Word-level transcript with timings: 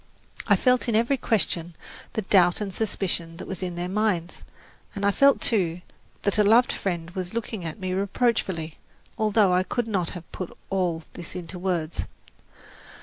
I 0.47 0.55
felt 0.55 0.89
in 0.89 0.95
every 0.95 1.15
question 1.17 1.75
the 2.13 2.23
doubt 2.23 2.59
and 2.59 2.73
suspicion 2.73 3.37
that 3.37 3.47
was 3.47 3.61
in 3.61 3.75
their 3.75 3.87
minds, 3.87 4.43
and 4.95 5.05
I 5.05 5.11
felt, 5.11 5.39
too, 5.39 5.81
that 6.23 6.39
a 6.39 6.43
loved 6.43 6.73
friend 6.73 7.11
was 7.11 7.35
looking 7.35 7.63
at 7.65 7.77
me 7.79 7.93
reproachfully, 7.93 8.79
although 9.19 9.53
I 9.53 9.61
could 9.61 9.87
not 9.87 10.09
have 10.17 10.31
put 10.31 10.57
all 10.71 11.03
this 11.13 11.35
into 11.35 11.59
words. 11.59 12.05